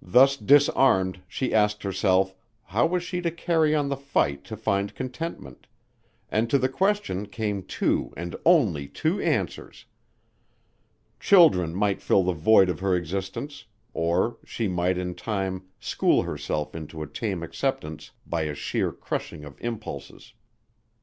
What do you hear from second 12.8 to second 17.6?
her existence or she might in time school herself into a tame